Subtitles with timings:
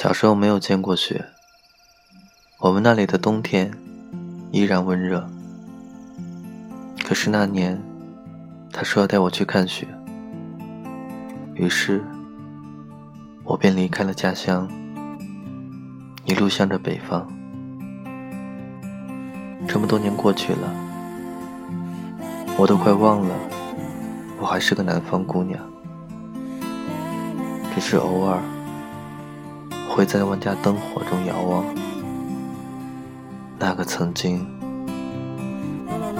[0.00, 1.26] 小时候没有见过雪，
[2.58, 3.70] 我们那里的冬天
[4.50, 5.28] 依然温热。
[7.04, 7.78] 可是那年，
[8.72, 9.86] 他说要带我去看雪，
[11.54, 12.02] 于是，
[13.44, 14.66] 我便离开了家乡，
[16.24, 17.30] 一路向着北方。
[19.68, 20.74] 这么多年过去了，
[22.56, 23.34] 我都快忘了
[24.40, 25.62] 我还是个南方姑娘，
[27.74, 28.40] 只是偶尔。
[29.92, 31.64] 会在万家灯火中遥望，
[33.58, 34.46] 那个曾经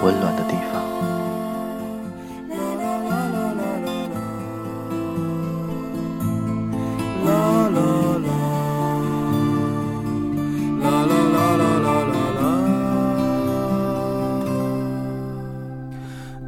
[0.03, 0.81] 温暖的地方。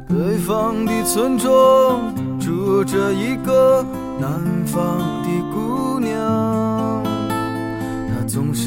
[0.06, 3.84] 北方的村庄住着一个
[4.20, 4.40] 南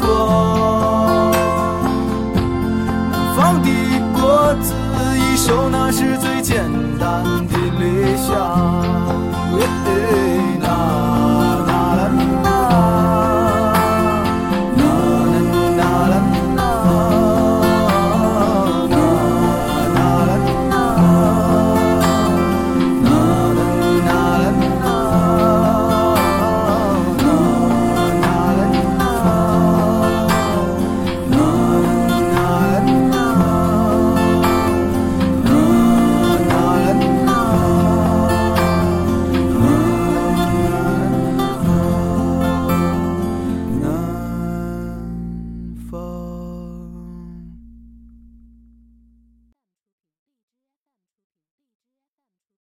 [0.00, 0.75] 过。